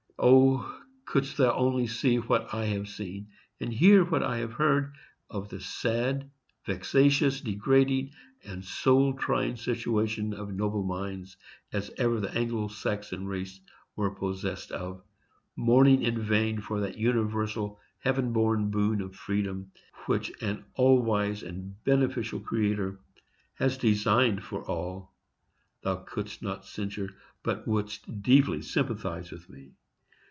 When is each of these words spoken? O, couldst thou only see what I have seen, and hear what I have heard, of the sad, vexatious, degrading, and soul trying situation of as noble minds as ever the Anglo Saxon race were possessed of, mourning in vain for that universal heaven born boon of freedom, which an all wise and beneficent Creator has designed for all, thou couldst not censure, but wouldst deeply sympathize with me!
O, 0.23 0.79
couldst 1.05 1.37
thou 1.37 1.51
only 1.55 1.87
see 1.87 2.17
what 2.17 2.53
I 2.53 2.65
have 2.65 2.87
seen, 2.87 3.29
and 3.59 3.73
hear 3.73 4.05
what 4.05 4.21
I 4.21 4.37
have 4.37 4.53
heard, 4.53 4.93
of 5.31 5.49
the 5.49 5.59
sad, 5.59 6.29
vexatious, 6.63 7.41
degrading, 7.41 8.11
and 8.43 8.63
soul 8.63 9.15
trying 9.15 9.55
situation 9.55 10.35
of 10.35 10.51
as 10.51 10.55
noble 10.55 10.83
minds 10.83 11.37
as 11.73 11.89
ever 11.97 12.19
the 12.19 12.29
Anglo 12.37 12.67
Saxon 12.67 13.25
race 13.25 13.59
were 13.95 14.11
possessed 14.11 14.71
of, 14.71 15.01
mourning 15.55 16.03
in 16.03 16.21
vain 16.21 16.61
for 16.61 16.81
that 16.81 16.99
universal 16.99 17.79
heaven 17.97 18.31
born 18.31 18.69
boon 18.69 19.01
of 19.01 19.15
freedom, 19.15 19.71
which 20.05 20.31
an 20.43 20.63
all 20.75 21.01
wise 21.01 21.41
and 21.41 21.83
beneficent 21.83 22.45
Creator 22.45 22.99
has 23.55 23.75
designed 23.75 24.43
for 24.43 24.61
all, 24.69 25.15
thou 25.81 25.95
couldst 25.95 26.43
not 26.43 26.63
censure, 26.63 27.09
but 27.41 27.67
wouldst 27.67 28.21
deeply 28.21 28.61
sympathize 28.61 29.31
with 29.31 29.49
me! 29.49 29.71